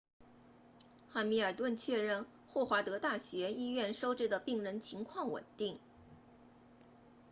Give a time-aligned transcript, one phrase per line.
[1.11, 5.79] 汉密尔顿 hamilton 确认霍华德大学医院收治的病人情况稳定